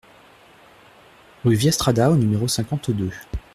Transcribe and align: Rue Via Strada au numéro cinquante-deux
Rue 1.45 1.53
Via 1.55 1.71
Strada 1.71 2.09
au 2.09 2.15
numéro 2.15 2.47
cinquante-deux 2.47 3.11